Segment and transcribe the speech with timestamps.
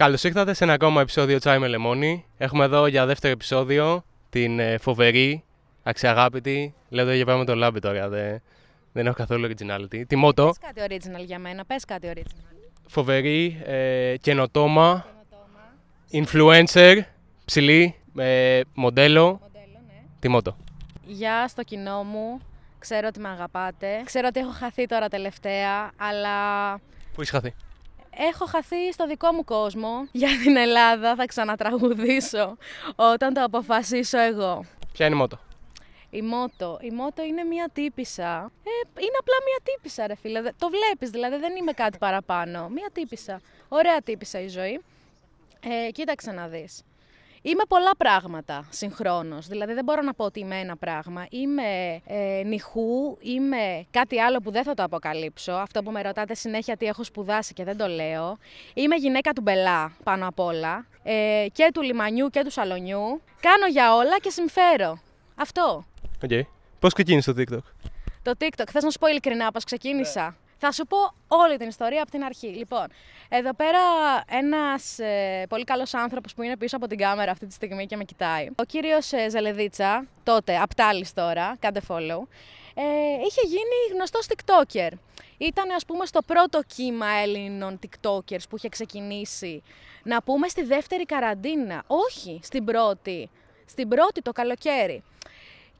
[0.00, 2.24] Καλώς ήρθατε σε ένα ακόμα επεισόδιο Τσάι με Λεμόνι.
[2.38, 5.44] Έχουμε εδώ για δεύτερο επεισόδιο την ε, φοβερή,
[5.82, 6.74] αξιαγάπητη.
[6.88, 8.08] Λέω το για πράγμα το λάμπη τώρα.
[8.08, 8.40] Δεν,
[8.92, 10.02] δεν έχω καθόλου originality.
[10.06, 10.44] Τη Μότο.
[10.46, 12.68] Πες κάτι original για μένα, πες κάτι original.
[12.86, 15.06] Φοβερή, ε, καινοτόμα,
[16.10, 17.00] Καινοτόμα, influencer,
[17.44, 19.24] ψηλή, ε, μοντέλο.
[19.42, 20.02] μοντέλο, ναι.
[20.18, 20.56] Τη Μότο.
[21.06, 22.40] Γεια στο κοινό μου.
[22.78, 24.02] Ξέρω ότι με αγαπάτε.
[24.04, 26.38] Ξέρω ότι έχω χαθεί τώρα τελευταία, αλλά
[27.14, 27.54] Πού είσαι χαθεί;
[28.28, 30.08] Έχω χαθεί στο δικό μου κόσμο.
[30.12, 32.56] Για την Ελλάδα θα ξανατραγουδήσω
[32.96, 34.64] όταν το αποφασίσω εγώ.
[34.92, 35.38] Ποια είναι η Μότο;
[36.10, 36.78] Η Μότο.
[36.80, 38.50] Η Μότο είναι μια τύπησα.
[38.64, 40.42] Ε, είναι απλά μια τύπησα, ρε φίλε.
[40.42, 42.68] Δε- Το βλέπεις, δηλαδή δεν είμαι κάτι παραπάνω.
[42.68, 43.40] Μια τύπησα.
[43.68, 44.80] Ωραία τύπησα η ζωή.
[45.86, 46.82] Ε, κοίταξε να δεις.
[47.42, 49.46] Είμαι πολλά πράγματα συγχρόνως.
[49.46, 51.26] Δηλαδή δεν μπορώ να πω ότι είμαι ένα πράγμα.
[51.30, 55.52] Είμαι ε, νυχού, είμαι κάτι άλλο που δεν θα το αποκαλύψω.
[55.52, 58.38] Αυτό που με ρωτάτε συνέχεια τι έχω σπουδάσει και δεν το λέω.
[58.74, 60.86] Είμαι γυναίκα του μπελά πάνω απ' όλα.
[61.02, 63.22] Ε, και του λιμανιού και του σαλονιού.
[63.40, 65.00] Κάνω για όλα και συμφέρω.
[65.34, 65.84] Αυτό.
[66.22, 66.30] Οκ.
[66.78, 67.90] Πώς ξεκίνησε το TikTok;
[68.22, 70.96] Το TikTok, θες να σου πω ειλικρινά πώς ξεκίνησα; Θα σου πω
[71.28, 72.46] όλη την ιστορία από την αρχή.
[72.46, 72.86] Λοιπόν,
[73.28, 73.78] εδώ πέρα
[74.28, 77.96] ένας ε, πολύ καλός άνθρωπος που είναι πίσω από την κάμερα αυτή τη στιγμή και
[77.96, 78.48] με κοιτάει.
[78.56, 82.20] Ο κύριος ε, Ζελεδίτσα, τότε, απτάλης τώρα, κάντε follow,
[82.74, 82.82] ε,
[83.26, 84.90] είχε γίνει γνωστός TikToker.
[85.38, 89.62] Ήταν ας πούμε στο πρώτο κύμα Έλληνων TikTokers που είχε ξεκινήσει.
[90.02, 91.82] Να πούμε στη δεύτερη καραντίνα.
[91.86, 93.30] Όχι, στην πρώτη.
[93.66, 95.02] Στην πρώτη το καλοκαίρι.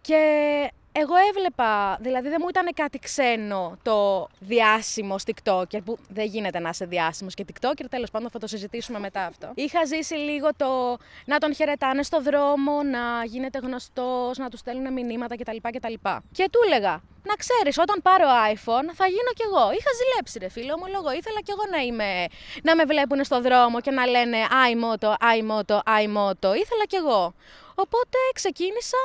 [0.00, 6.58] Και εγώ έβλεπα, δηλαδή δεν μου ήταν κάτι ξένο το διάσημο TikToker, που δεν γίνεται
[6.58, 9.50] να είσαι διάσημος και TikToker, τέλος πάντων θα το συζητήσουμε μετά αυτό.
[9.55, 14.92] Είχα ζήσει λίγο το να τον χαιρετάνε στο δρόμο, να γίνεται γνωστός, να τους στέλνουν
[14.92, 15.56] μηνύματα κτλ.
[15.72, 15.94] κτλ.
[16.32, 19.72] Και του έλεγα, να ξέρεις, όταν πάρω iPhone θα γίνω κι εγώ.
[19.72, 21.12] Είχα ζηλέψει, ρε φίλε, ομολογώ.
[21.12, 22.27] Ήθελα κι εγώ να, είμαι,
[22.62, 24.38] να με βλέπουν στο δρόμο και να λένε
[24.70, 26.50] iMoto, iMoto, iMoto.
[26.62, 27.34] Ήθελα κι εγώ.
[27.75, 28.98] Οπότε ξεκίνησα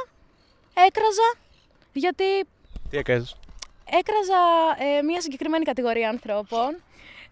[0.74, 1.28] έκραζα
[2.00, 2.24] γιατί
[2.90, 3.26] Τι έκανε.
[3.86, 4.40] έκραζα
[4.98, 6.84] ε, μια συγκεκριμένη κατηγορία ανθρώπων,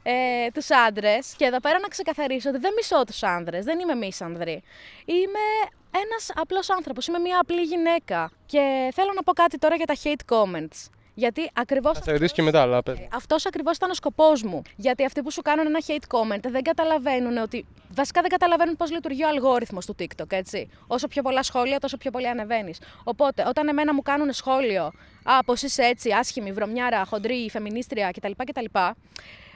[0.03, 1.33] ε, τους άντρες.
[1.37, 4.63] Και εδώ πέρα να ξεκαθαρίσω ότι δεν μισώ τους άνδρες, δεν είμαι μίσανδρη.
[5.05, 5.45] Είμαι
[6.03, 8.31] ένας απλός άνθρωπος, είμαι μια απλή γυναίκα.
[8.45, 10.89] Και θέλω να πω κάτι τώρα για τα hate comments.
[11.13, 11.97] Γιατί ακριβώς...
[11.97, 12.97] Θα σε ρωτήσω και μετά, αλλά πες.
[13.13, 14.61] Αυτός ακριβώς ήταν ο σκοπός μου.
[14.75, 17.65] Γιατί αυτοί που σου κάνουν ένα hate comment δεν καταλαβαίνουν ότι.
[17.95, 20.69] Βασικά δεν καταλαβαίνουν πώς λειτουργεί ο αλγόριθμος του TikTok, έτσι.
[20.87, 22.79] Όσο πιο πολλά σχόλια, τόσο πιο πολύ ανεβαίνεις.
[23.03, 24.91] Οπότε, όταν εμένα μου κάνουν σχόλιο,
[25.23, 28.31] Α, πω είσαι έτσι, άσχημη, βρωμιάρα, χοντρή, φεμινίστρια κτλ.
[28.45, 28.65] κτλ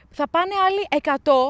[0.09, 0.88] θα πάνε άλλοι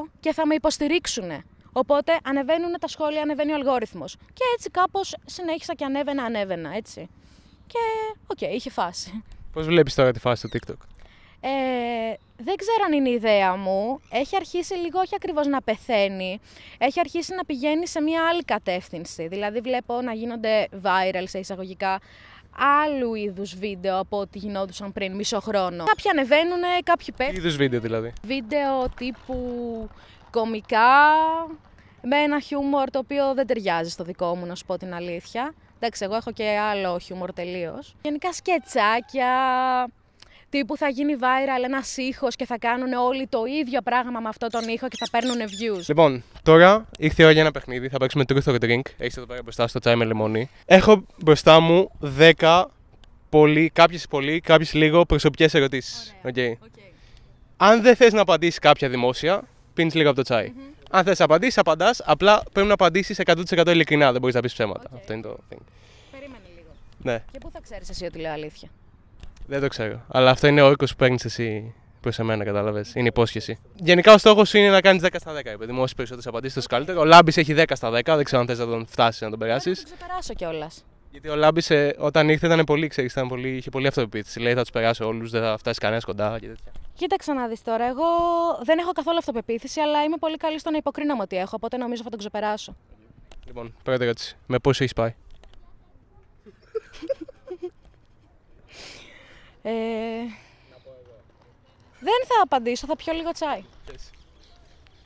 [0.03, 1.44] 100 και θα με υποστηρίξουν.
[1.72, 4.16] Οπότε ανεβαίνουν τα σχόλια, ανεβαίνει ο αλγόριθμος.
[4.16, 7.09] Και έτσι κάπως συνέχισα και ανέβαινα, ανέβαινα, έτσι.
[7.67, 7.79] Και
[8.28, 9.23] οκ, είχε φάση.
[9.57, 10.75] Πώς βλέπεις τώρα τη φάση του TikTok;
[11.40, 11.50] Ε,
[12.38, 14.00] δεν ξέρω αν είναι η ιδέα μου.
[14.12, 16.40] Έχει αρχίσει λίγο όχι ακριβώς να πεθαίνει.
[16.78, 19.28] Έχει αρχίσει να πηγαίνει σε μια άλλη κατεύθυνση.
[19.28, 22.00] Δηλαδή βλέπω να γίνονται viral σε εισαγωγικά
[22.85, 25.84] άλλου είδους βίντεο από ό,τι γινόντουσαν πριν μισό χρόνο.
[25.84, 27.35] Κάποιοι ανεβαίνουν, κάποιοι Τι πέφτουν.
[27.38, 29.38] είδους βίντεο δηλαδή; Βίντεο τύπου
[30.31, 30.90] κομικά,
[32.01, 35.53] με ένα χιούμορ το οποίο δεν ταιριάζει στο δικό μου, να σου πω την αλήθεια.
[35.79, 37.95] Εντάξει, εγώ έχω και άλλο χιούμορ τελείως.
[38.01, 39.29] Γενικά σκετσάκια,
[40.49, 44.47] τύπου θα γίνει viral ένας ήχος και θα κάνουν όλοι το ίδιο πράγμα με αυτό
[44.47, 45.83] τον ήχο και θα παίρνουν views.
[45.87, 47.89] Λοιπόν, τώρα ήρθε η ώρα για ένα παιχνίδι.
[47.89, 48.81] Θα παίξουμε Truth or Drink.
[48.97, 50.49] Έχεις εδώ πέρα μπροστά στο τσάι με λεμόνι.
[50.66, 51.91] Έχω μπροστά μου
[52.39, 52.63] 10
[53.29, 56.16] πολύ, κάποιες πολύ, κάποιες λίγο προσωπικές ερωτήσεις.
[56.23, 56.53] Ωραία.
[56.53, 56.67] Okay.
[57.57, 59.41] Αν δεν θες να απαντήσεις κάποια δημόσια,
[59.73, 60.53] πίνεις λίγο από το τσάι.
[60.91, 62.01] Αν θες να απαντήσεις, απαντάς.
[62.05, 64.11] Απλά πρέπει να απαντήσεις 100% ειλικρινά.
[64.11, 64.89] Δεν μπορείς να πεις ψέματα.
[64.91, 64.97] Οκ.
[64.97, 65.57] Αυτό είναι το thing.
[66.11, 66.69] Περίμενε λίγο.
[66.97, 68.69] Ναι, Και πού θα ξέρεις εσύ ότι λέω αλήθεια;
[69.47, 70.01] δεν το ξέρω.
[70.07, 72.91] Αλλά αυτό είναι ο όρκος που παίρνεις εσύ προς εμένα, κατάλαβες.
[72.95, 73.59] Είναι υπόσχεση.
[73.75, 75.45] Γενικά ο στόχος είναι να κάνεις 10 στα 10.
[75.45, 76.99] Επειδή μου όσες περισσότερες απαντήσεις, τόσο καλύτερο.
[76.99, 78.15] Ο Λάμπης έχει 10 στα 10.
[78.15, 79.79] Δεν ξέρω αν θες να τον φτάσεις να τον περάσεις.
[79.79, 80.83] Θα ξεπεράσω κιόλας.
[81.12, 81.62] Γιατί ο Λάμπη
[81.97, 84.40] όταν ήρθε ήταν πολύ, ξέρεις, ήταν πολύ, είχε πολύ αυτοπεποίθηση.
[84.40, 86.72] Λέει θα τους περάσω όλους, δεν θα φτάσει κανένας κοντά και τέτοια.
[86.95, 87.85] Κοίταξε να δεις τώρα.
[87.85, 88.06] Εγώ
[88.63, 92.03] δεν έχω καθόλου αυτοπεποίθηση, αλλά είμαι πολύ καλή στο να υποκρίνω ότι έχω, οπότε νομίζω
[92.03, 92.76] θα τον ξεπεράσω.
[93.46, 94.37] Λοιπόν, πρώτη ερώτηση.
[94.46, 95.16] Με πόσο έχεις πάει;
[99.61, 99.72] Ε...
[101.99, 103.64] Δεν θα απαντήσω, θα πιω λίγο τσάι.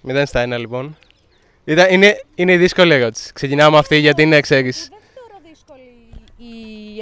[0.08, 0.98] 0 στα 1 λοιπόν.
[1.64, 3.34] Ήταν, είναι, είναι η δύσκολη ερώτηση.
[3.34, 4.90] Ξεκινάμε αυτή γιατί είναι, ξέρεις.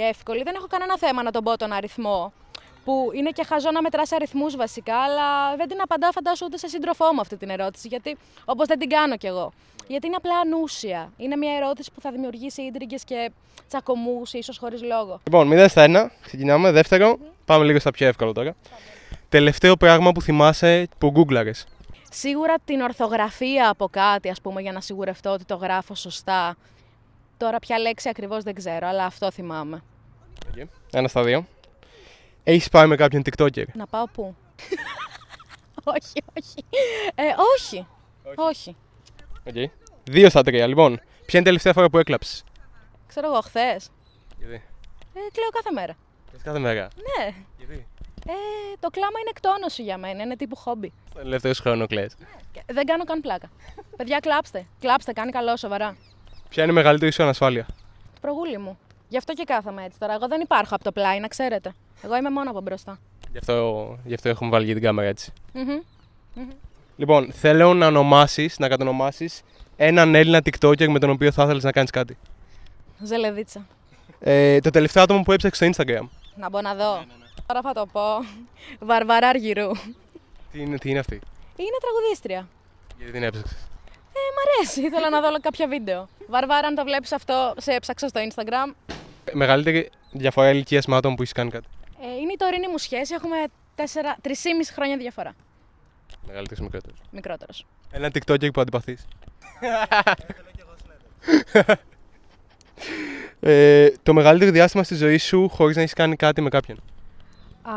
[0.00, 0.42] Δεν θεωρώ δύσκολη ή εύκολη.
[0.42, 2.32] Δεν έχω κανένα θέμα να τον πω τον αριθμό.
[2.84, 6.68] Που είναι και χαζό να μετράς αριθμούς βασικά, αλλά δεν την απαντάω φαντάσου ούτε σε
[6.68, 7.88] σύντροφό μου αυτή την ερώτηση.
[7.88, 9.52] Γιατί όπως δεν την κάνω κι εγώ.
[9.86, 11.12] Γιατί είναι απλά ανούσια.
[11.16, 13.30] Είναι μια ερώτηση που θα δημιουργήσει ίντριγκες και
[13.68, 15.20] τσακωμούς, ίσως χωρίς λόγο.
[15.24, 16.10] Λοιπόν, 0 στα 1.
[16.22, 16.70] Ξεκινάμε.
[16.70, 17.18] Δεύτερο.
[17.44, 18.54] Πάμε λίγο στα πιο εύκολα τώρα.
[19.28, 21.66] Τελευταίο πράγμα που θυμάσαι που γκούγκλαρες.
[22.10, 26.56] Σίγουρα την ορθογραφία από κάτι, ας πούμε, για να σιγουρευτώ ότι το γράφω σωστά.
[27.36, 29.82] Τώρα ποια λέξη ακριβώς δεν ξέρω, αλλά αυτό θυμάμαι.
[30.54, 30.64] Okay.
[30.92, 31.46] Ένα στα δύο.
[32.44, 34.34] Έχεις πάει με κάποιον TikToker; Να πάω πού;
[35.94, 36.64] όχι, όχι.
[37.14, 37.22] Ε,
[37.56, 37.86] όχι.
[38.34, 38.76] Όχι.
[39.52, 39.64] Okay.
[40.04, 40.66] Δύο στα τρία.
[40.66, 42.44] Λοιπόν, ποια είναι η τελευταία φορά που έκλαψες;
[43.06, 43.88] Ξέρω εγώ, χθες.
[44.38, 44.54] Γιατί;
[45.14, 45.96] Ε, κλαίω κάθε μέρα.
[46.30, 46.88] Κλαίς κάθε μέρα.
[46.96, 47.34] Ναι.
[47.58, 47.86] Γιατί;
[48.26, 48.32] Ε,
[48.80, 50.92] το κλάμα είναι εκτόνωση για μένα, είναι τύπου χόμπι.
[51.10, 52.14] Στον ελεύθερο χρόνο κλαις.
[52.52, 53.50] Και Δεν κάνω καν πλάκα.
[53.96, 54.66] Παιδιά, κλάψτε.
[54.80, 55.96] Κλάψτε, κάνει καλό, σοβαρά.
[56.48, 57.66] Ποια είναι η μεγαλύτερη σου ανασφάλεια;
[58.20, 58.78] Προγούλη μου.
[59.10, 60.12] Γι' αυτό και κάθομαι έτσι τώρα.
[60.12, 61.74] Εγώ δεν υπάρχω από το πλάι, να ξέρετε.
[62.02, 62.98] Εγώ είμαι μόνο από μπροστά.
[63.32, 65.32] Γι' αυτό, γι αυτό έχουμε βάλει και την κάμερα έτσι.
[65.52, 65.80] Μμμ.
[66.96, 69.42] Λοιπόν, θέλω να ονομάσεις, να κατονομάσεις
[69.76, 72.18] έναν Έλληνα TikToker με τον οποίο θα ήθελες να κάνεις κάτι.
[73.02, 73.66] Ζελεδίτσα.
[74.20, 76.08] Ε, το τελευταίο άτομο που έψαξε στο Instagram.
[76.34, 77.04] Να μπω να δω.
[77.46, 78.00] Τώρα θα το πω.
[78.80, 79.70] Βαρβαρά Αργυρού.
[80.52, 81.20] Τι είναι, τι είναι αυτή;
[81.56, 82.48] Είναι τραγουδίστρια.
[82.96, 83.58] Γιατί την έψαξες;
[84.12, 84.80] Ε, μ' αρέσει.
[84.80, 86.08] Ήθελα να δω κάποια βίντεο.
[86.28, 88.74] Βαρβάρα, αν το βλέπεις αυτό, σε έψαξα στο Instagram.
[89.32, 91.66] Μεγαλύτερη διαφορά ηλικίας με άτομο που έχεις κάνει κάτι;
[92.02, 93.14] Ε, είναι η τωρινή μου σχέση.
[93.14, 93.36] Έχουμε
[93.74, 95.32] 3,5 χρόνια διαφορά.
[96.26, 97.66] Μεγαλύτερης ή μικρότερης; Μικρότερος.
[97.90, 99.06] Ένα TikToker που αντιπαθείς.
[103.40, 106.78] ε, το μεγαλύτερο διάστημα στη ζωή σου χωρίς να έχεις κάνει κάτι με κάποιον;
[107.62, 107.72] Α,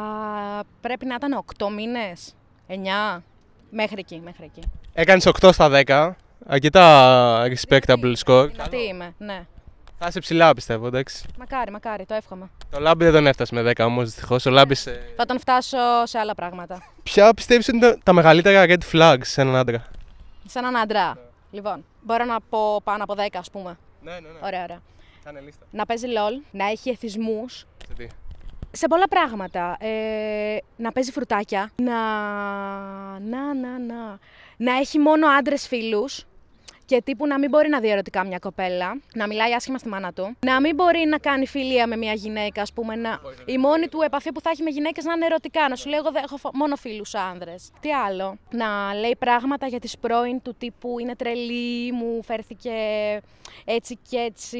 [0.81, 2.36] πρέπει να ήταν 8 μήνες.
[2.68, 3.24] 9.
[3.69, 4.62] Μέχρι εκεί, μέχρι εκεί.
[4.94, 6.16] Έκανες 8 στα 10.
[6.48, 8.50] Αρκετά respectable score.
[8.69, 9.45] Τι είμαι, ναι.
[10.05, 11.25] Θα είσαι ψηλά πιστεύω, εντάξει.
[11.38, 12.50] Μακάρι, μακάρι, το εύχομαι.
[12.69, 14.45] Το λάμπι δεν τον έφτασε με 10 όμως δυστυχώς.
[14.45, 14.85] Ο λάμπις.
[14.88, 16.83] ε, Θα τον φτάσω σε άλλα πράγματα.
[17.03, 19.83] Ποια πιστεύεις ότι είναι τα μεγαλύτερα red flags σε έναν άντρα;
[20.47, 21.17] Σε έναν άντρα.
[21.51, 23.77] Λοιπόν, μπορώ να πω πάνω από 10, ας πούμε.
[24.01, 24.39] Ναι, ναι, ναι.
[24.44, 24.81] Ωραία, ωραία.
[25.23, 25.65] Κάνε λίστα.
[25.71, 27.65] Να παίζει LOL, να έχει εθισμούς.
[27.88, 28.07] Σε τι;
[28.71, 29.77] Σε πολλά πράγματα.
[29.79, 31.71] Ε, να παίζει φρουτάκια.
[31.75, 31.99] Να.
[33.19, 34.19] Να, να, να.
[34.57, 36.23] Να έχει μόνο άντρες φίλους.
[36.85, 40.13] Και τύπου να μην μπορεί να δει ερωτικά μια κοπέλα, να μιλάει άσχημα στη μάνα
[40.13, 42.95] του, να μην μπορεί να κάνει φιλία με μια γυναίκα, ας πούμε.
[42.95, 43.19] Να...
[43.45, 45.69] Η μόνη του επαφή που θα έχει με γυναίκες να είναι ερωτικά.
[45.69, 47.71] Να σου λέει: Εγώ δεν έχω φο- μόνο φίλους άνδρες.
[47.80, 52.71] Τι άλλο; Να λέει πράγματα για τις πρώην του τύπου Είναι τρελή, μου φέρθηκε
[53.65, 54.59] έτσι και έτσι,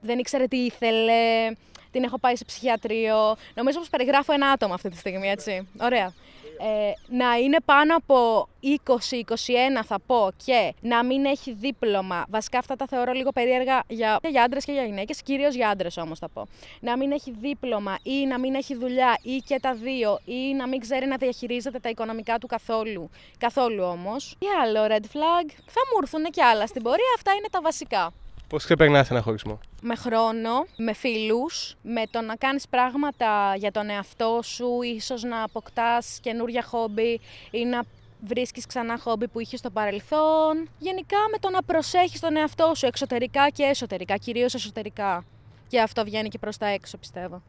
[0.00, 1.50] δεν ήξερε τι ήθελε.
[1.90, 3.36] Την έχω πάει σε ψυχιατρίο.
[3.54, 5.68] Νομίζω πως περιγράφω ένα άτομο αυτή τη στιγμή, έτσι.
[5.80, 6.12] Ωραία.
[6.60, 12.24] Ε, να είναι πάνω από 20-21 θα πω και να μην έχει δίπλωμα.
[12.28, 15.68] Βασικά αυτά τα θεωρώ λίγο περίεργα για, και για άντρες και για γυναίκες, κυρίως για
[15.68, 16.46] άντρες όμως θα πω.
[16.80, 20.68] Να μην έχει δίπλωμα ή να μην έχει δουλειά ή και τα δύο ή να
[20.68, 23.10] μην ξέρει να διαχειρίζεται τα οικονομικά του καθόλου.
[23.38, 24.36] Καθόλου όμως.
[24.38, 27.12] Τι άλλο, red flag; Θα μου έρθουν και άλλα στην πορεία.
[27.16, 28.12] Αυτά είναι τα βασικά
[28.48, 33.90] Πώς ξεπερνάς ένα χωρισμό; με χρόνο, με φίλους, με το να κάνεις πράγματα για τον
[33.90, 37.82] εαυτό σου, ίσως να αποκτάς καινούρια χόμπι ή να
[38.26, 40.68] βρίσκεις ξανά χόμπι που είχες στο παρελθόν.
[40.78, 45.24] Γενικά με το να προσέχεις τον εαυτό σου εξωτερικά και εσωτερικά, κυρίως εσωτερικά.
[45.68, 47.42] Και αυτό βγαίνει και προς τα έξω πιστεύω.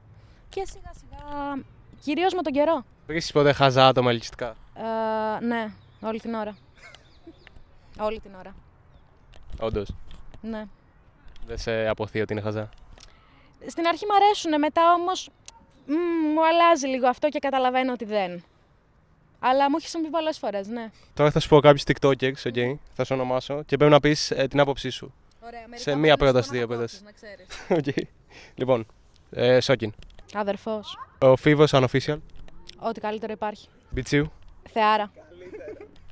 [0.50, 1.64] Και σιγά σιγά,
[2.04, 2.86] κυρίως με τον καιρό.
[3.08, 6.58] Βρίσκεις ποτέ χαζά άτομα ελκυστικά; Ε, ναι, όλη την ώρα.
[8.08, 8.56] όλη την ώρα.
[9.60, 9.96] Όντως.
[10.42, 10.66] Ναι.
[11.50, 12.70] Δεν σε αποθεί ότι είναι χαζά.
[13.68, 15.30] Στην αρχή μου αρέσουν, μετά όμως
[16.34, 18.44] μου αλλάζει λίγο αυτό και καταλαβαίνω ότι δεν.
[19.40, 20.92] Αλλά μου έχεις συμβεί πολλές φορές, ναι.
[21.14, 24.60] Τώρα θα σου πω κάποιους TikTokers, ok, θα σου ονομάσω και πρέπει να πεις την
[24.60, 25.14] άποψή σου.
[25.40, 27.02] Ωραία, Σε μία πρόταση, δύο πρόταση.
[27.70, 28.02] Okay.
[28.56, 28.86] Λοιπόν,
[29.32, 29.94] ε, Σόκιν.
[30.34, 30.98] Αδερφός.
[31.20, 32.18] Ο Φίβος Unofficial.
[32.80, 33.68] Ό,τι καλύτερο υπάρχει.
[33.90, 34.32] Μπιτσίου.
[34.70, 35.12] Θεάρα.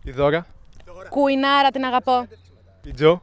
[0.04, 0.48] Η Δώρα.
[1.10, 2.28] Κουινάρα την αγαπώ.
[2.84, 3.20] Η Τζο.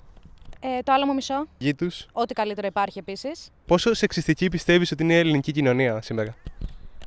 [0.67, 1.47] Ε, το άλλο μου μισό.
[1.59, 1.75] Γη
[2.13, 3.51] Ό,τι καλύτερο υπάρχει επίσης.
[3.67, 6.37] Πόσο σεξιστική πιστεύεις ότι είναι η ελληνική κοινωνία σήμερα;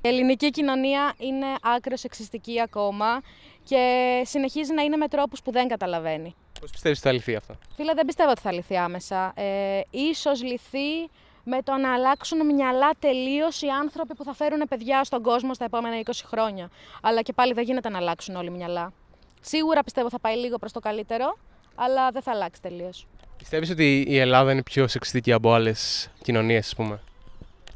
[0.01, 3.21] Η ελληνική κοινωνία είναι άκρος σεξιστική ακόμα
[3.63, 6.35] και συνεχίζει να είναι με τρόπους που δεν καταλαβαίνει.
[6.59, 9.33] Πώς πιστεύεις ότι θα λυθεί αυτό; Φίλε, δεν πιστεύω ότι θα λυθεί άμεσα.
[9.35, 11.09] Ε, ίσως λυθεί
[11.43, 15.65] με το να αλλάξουν μυαλά τελείως οι άνθρωποι που θα φέρουν παιδιά στον κόσμο στα
[15.65, 16.69] επόμενα 20 χρόνια.
[17.01, 18.93] Αλλά και πάλι δεν γίνεται να αλλάξουν όλοι μυαλά.
[19.41, 21.37] Σίγουρα πιστεύω θα πάει λίγο προς το καλύτερο,
[21.75, 23.07] αλλά δεν θα αλλάξει τελείως.
[23.37, 26.99] Πιστεύεις ότι η Ελλάδα είναι πιο σεξιστική από άλλες κοινωνίες, ας πούμε;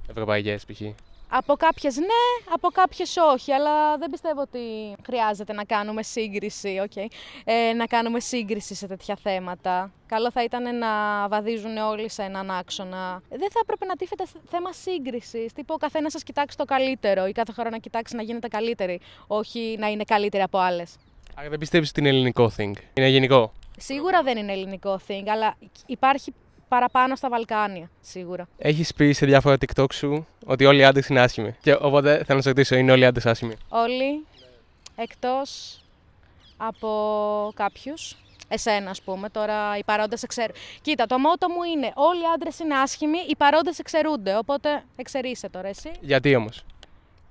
[0.10, 0.82] Ευρωπαϊκές π.χ.
[1.34, 4.60] Από κάποιες ναι, από κάποιες όχι, αλλά δεν πιστεύω ότι
[5.06, 7.06] χρειάζεται να κάνουμε σύγκριση, okay,
[7.44, 9.92] ε, να κάνουμε σύγκριση σε τέτοια θέματα.
[10.08, 10.88] Καλό θα ήταν να
[11.28, 13.22] βαδίζουν όλοι σε έναν άξονα.
[13.30, 15.54] Δεν θα έπρεπε να τίθεται θέμα σύγκρισης.
[15.54, 19.00] Τύπου ο καθένας σας κοιτάξει το καλύτερο ή κάθε χώρα να κοιτάξει να γίνεται καλύτερη,
[19.28, 20.96] όχι να είναι καλύτερη από άλλες.
[21.36, 25.56] Άρα δεν πιστεύεις ότι είναι ελληνικό thing; Είναι γενικό; Σίγουρα δεν είναι ελληνικό thing, αλλά
[25.86, 26.34] υπάρχει
[26.68, 28.48] παραπάνω στα Βαλκάνια, σίγουρα.
[28.58, 31.56] Έχεις πει σε διάφορα TikTok σου ότι όλοι οι άντρες είναι άσχημοι.
[31.62, 34.26] Και οπότε θέλω να σε ρωτήσω, είναι όλοι οι άντρες άσχημοι; Όλοι
[34.96, 35.80] εκτός
[36.58, 38.16] από κάποιους.
[38.48, 40.56] Εσένα, ας πούμε, τώρα οι παρόντες εξαιρούν.
[40.82, 44.38] Κοίτα, το μότο μου είναι: Όλοι οι άντρες είναι άσχημοι, οι παρόντες εξαιρούνται.
[44.38, 45.92] Οπότε εξαιρείσαι τώρα εσύ.
[46.02, 46.66] Γιατί όμως;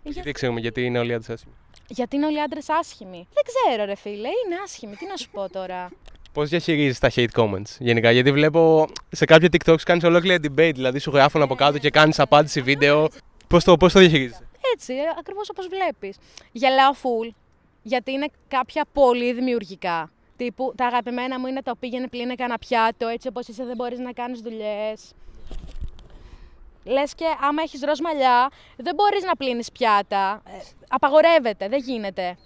[0.02, 1.54] Για- Γιατί ξέρουμε γιατί είναι όλοι άντρες άσχημοι;
[1.88, 4.94] Γιατί είναι όλοι οι άντρες άσχημοι; Δεν ξέρω, ρε φίλε, είναι άσχημοι.
[4.96, 5.90] Τι να σου πω τώρα.
[6.32, 10.98] Πώς διαχειρίζεσαι τα hate comments γενικά, Γιατί βλέπω σε κάποια TikToks κάνεις ολόκληρη debate, δηλαδή
[10.98, 13.08] σου γράφουν από κάτω και κάνεις απάντηση βίντεο.
[13.48, 14.48] Πώς το, πώς το διαχειρίζεσαι.
[14.74, 16.16] Έτσι, ακριβώς όπως βλέπεις.
[16.52, 17.34] Γελάω full.
[17.82, 20.10] Γιατί είναι κάποια πολύ δημιουργικά.
[20.36, 23.98] Τύπου τα αγαπημένα μου είναι το πήγαινε πλύνε κανένα πιάτο, έτσι όπως είσαι δεν μπορείς
[23.98, 25.12] να κάνεις δουλειές.
[26.84, 30.42] Λες και άμα έχεις ροζ μαλλιά, δεν μπορείς να πλύνεις πιάτα.
[30.46, 30.50] Ε,
[30.88, 32.36] απαγορεύεται, δεν γίνεται.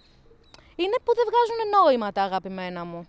[0.77, 3.07] Είναι που δεν βγάζουν νόημα τα αγαπημένα μου.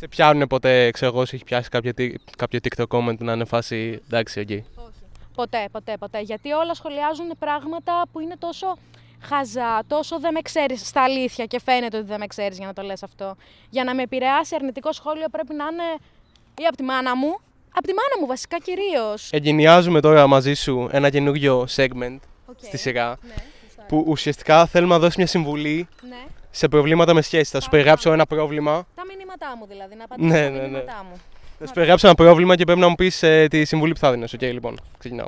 [0.00, 3.44] Σε πιάνουν ποτέ, ξέρω εγώ, σε έχει πιάσει κάποιο, τι- κάποιο TikTok comment να είναι
[3.44, 4.48] φάση εντάξει, οκ.
[5.34, 6.20] Ποτέ, ποτέ, ποτέ.
[6.20, 8.76] Γιατί όλα σχολιάζουν πράγματα που είναι τόσο
[9.20, 12.72] χαζά, τόσο δεν με ξέρεις στα αλήθεια και φαίνεται ότι δεν με ξέρεις για να
[12.72, 13.36] το λες αυτό.
[13.70, 15.82] Για να με επηρεάσει αρνητικό σχόλιο πρέπει να είναι
[16.60, 17.38] ή από τη μάνα μου.
[17.74, 19.28] Από τη μάνα μου βασικά κυρίως.
[19.32, 22.18] Εγκαινιάζουμε τώρα μαζί σου ένα καινούριο segment
[22.62, 23.34] στη σειρά Ναι,
[23.88, 26.24] που ουσιαστικά θέλουμε να δώσεις μια συμβουλή ναι.
[26.50, 27.50] Σε προβλήματα με σχέση.
[27.50, 28.86] Θα σου περιγράψω ένα πρόβλημα.
[28.94, 30.62] Τα μηνύματά μου δηλαδή, να απαντήσω Ναι, στα ναι, ναι.
[30.62, 31.20] μηνύματά μου.
[31.58, 34.32] Θα σου περιγράψω ένα πρόβλημα και πρέπει να μου πεις τη συμβουλή που θα δίνεις.
[34.32, 35.26] Οκ, λοιπόν, ξεκινάω.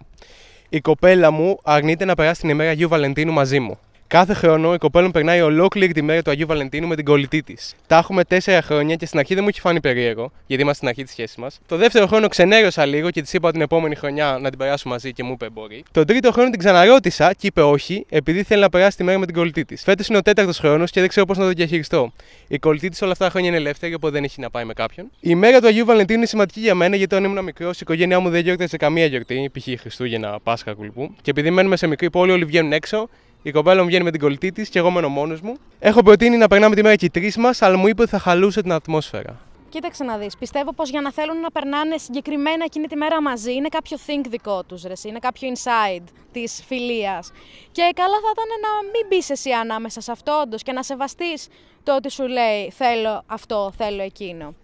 [0.69, 3.79] Η κοπέλα μου αρνείται να περάσει την ημέρα Αγίου Βαλεντίνου μαζί μου.
[4.13, 7.43] Κάθε χρόνο η κοπέλα μου περνάει ολόκληρη τη μέρα του Αγίου Βαλεντίνου με την κολλητή
[7.43, 7.75] της.
[7.87, 10.89] Τα έχουμε τέσσερα χρόνια και στην αρχή δεν μου είχε φανεί περίεργο, γιατί είμαστε στην
[10.89, 11.61] αρχή της σχέσης μας.
[11.67, 15.13] Το δεύτερο χρόνο ξενέρωσα λίγο και της είπα την επόμενη χρονιά να την περάσουμε μαζί
[15.13, 15.83] και μου είπε μπορεί.
[15.93, 19.27] Τον τρίτο χρόνο την ξαναρώτησα και είπε όχι, επειδή θέλει να περάσει τη μέρα με
[19.27, 19.83] την κολλητή της.
[19.83, 22.13] Φέτος είναι ο τέταρτος χρόνος και δεν ξέρω πώς να το διαχειριστώ.
[22.49, 24.73] Η κολλητή της όλα αυτά τα χρόνια είναι ελεύθερη, οπότε δεν έχει να πάει με
[24.73, 25.11] κάποιον.
[25.21, 28.21] Η μέρα του Αγίου Βαλεντίνου είναι σημαντική για μένα, γιατί όταν ήμουν μικρός η οικογένειά
[28.21, 29.81] μου δεν γιόρταζε καμία γιορτή, π.χ.
[29.81, 31.15] Χριστούγεννα, Πάσχα, κουλπού.
[31.23, 33.09] Και επειδή μένουμε σε μικρή πόλη, όλοι βγαίνουν έξω.
[33.43, 35.55] Η κοπέλα μου βγαίνει με την κολλητή της και εγώ μένω μόνος μου.
[35.79, 38.19] Έχω προτείνει να περνάμε τη μέρα και οι τρεις μας, αλλά μου είπε ότι θα
[38.19, 39.41] χαλούσε την ατμόσφαιρα.
[39.69, 40.37] Κοίταξε να δεις.
[40.37, 44.21] Πιστεύω πως για να θέλουν να περνάνε συγκεκριμένα εκείνη τη μέρα μαζί είναι κάποιο think
[44.29, 44.93] δικό τους, ρε.
[44.93, 47.33] εσύ, Είναι κάποιο inside της φιλίας.
[47.73, 51.49] Και καλά θα ήταν να μην μπεις εσύ ανάμεσα σε αυτό όντως και να σεβαστείς
[51.83, 54.55] το ότι σου λέει θέλω αυτό, θέλω εκείνο.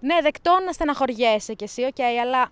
[0.00, 2.48] Ναι, δεκτό να στεναχωριέσαι κι εσύ, οκ, αλλά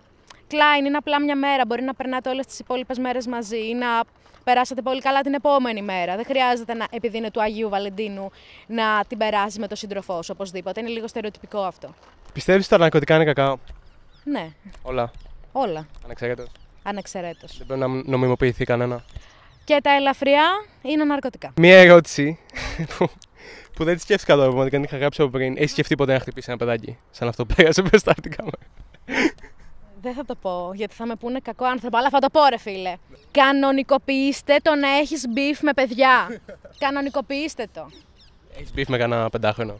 [0.46, 1.66] κλάιν είναι απλά μια μέρα.
[1.66, 4.00] Μπορεί να περνάτε όλες τις υπόλοιπες μέρες μαζί ή να
[4.44, 6.16] περάσετε πολύ καλά την επόμενη μέρα.
[6.16, 8.30] Δεν χρειάζεται να, επειδή είναι του Αγίου Βαλεντίνου
[8.66, 10.80] να την περάσει με τον σύντροφό σου οπωσδήποτε.
[10.80, 11.94] Είναι λίγο στερεοτυπικό αυτό.
[12.32, 13.56] Πιστεύεις ότι τα ναρκωτικά είναι κακά;
[14.24, 14.48] Ναι,
[14.82, 15.10] Όλα.
[15.52, 15.86] όλα.
[16.04, 16.46] Ανεξάρτητα.
[16.82, 17.56] Ανεξαιρέτως.
[17.58, 19.04] Δεν πρέπει να νομιμοποιηθεί κανένα.
[19.64, 20.44] Και τα ελαφριά
[20.82, 21.52] είναι ναρκωτικά.
[21.56, 22.38] Μία ερώτηση
[22.98, 23.08] που,
[23.76, 25.56] που δεν τη σκέφτηκα τώρα, πραγματικά την είχα γράψει από πριν.
[25.56, 28.58] Έχεις σκεφτεί ποτέ να χτυπήσει ένα παιδάκι, σαν αυτό που πέρασε μπροστά από την κάμερα;
[30.04, 32.58] Δεν θα το πω, γιατί θα με πούνε κακό άνθρωπο, αλλά θα το πω, ρε
[32.58, 32.94] φίλε.
[33.30, 36.40] Κανονικοποιήστε το να έχεις beef με παιδιά.
[36.84, 37.90] Κανονικοποιήστε το.
[38.56, 39.78] Έχεις beef με κανένα πεντάχρονο;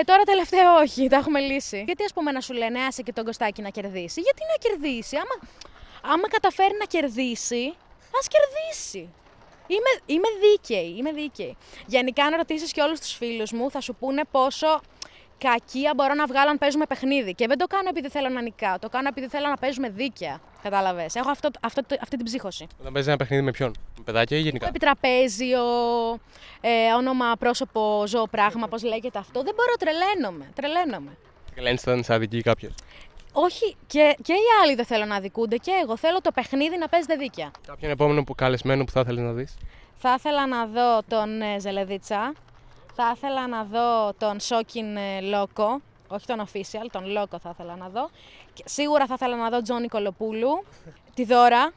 [0.00, 1.82] Ε, τώρα τελευταίο όχι, τα έχουμε λύσει.
[1.86, 4.20] Γιατί ας πούμε να σου λένε άσε και τον Κωστάκη να κερδίσει.
[4.20, 5.48] Γιατί να κερδίσει, άμα,
[6.14, 7.74] άμα καταφέρει να κερδίσει,
[8.20, 9.08] ας κερδίσει.
[9.66, 11.56] Είμαι, είμαι δίκαιη, είμαι δίκαιη.
[11.86, 14.80] Γενικά, αν ρωτήσεις και όλους τους φίλους μου, θα σου πούνε πόσο
[15.38, 17.34] κακία μπορώ να βγάλω αν παίζουμε παιχνίδι.
[17.34, 20.40] Και δεν το κάνω επειδή θέλω να νικάω, το κάνω επειδή θέλω να παίζουμε δίκαια.
[20.62, 21.14] Κατάλαβες.
[21.14, 22.66] Έχω αυτό, αυτό, αυτή την ψύχωση.
[22.80, 25.62] Όταν παίζεις ένα παιχνίδι με ποιον, με παιδάκια ή γενικά; Επιτραπέζιο,
[26.60, 29.42] ε, όνομα, πρόσωπο, ζώο, πράγμα, πώς λέγεται αυτό.
[29.42, 30.50] Δεν μπορώ, τρελαίνομαι.
[30.54, 31.16] Τρελαίνομαι.
[31.60, 32.74] Λένε όταν σε αδικεί κάποιος.
[33.32, 35.96] Όχι, και, και οι άλλοι δεν θέλω να αδικούνται και εγώ.
[35.96, 37.50] Θέλω το παιχνίδι να παίζεται δίκαια.
[37.66, 39.56] Κάποιον επόμενο που καλεσμένο που θα ήθελε να δεις;
[39.96, 42.32] Θα ήθελα να δω τον ε, Ζελεδίτσα.
[42.98, 45.80] Θα ήθελα να δω τον Σόκιν ε, Λόκο.
[46.08, 48.10] Όχι τον official, τον Λόκο θα ήθελα να δω.
[48.52, 50.64] Και σίγουρα θα ήθελα να δω Τζόνι Κολοπούλου.
[51.14, 51.72] Τη Δώρα.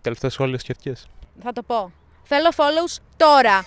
[0.00, 0.94] Τελευταίο σχόλιο σκεφτιέ.
[1.42, 1.92] Θα το πω.
[2.22, 3.64] Θέλω follows τώρα.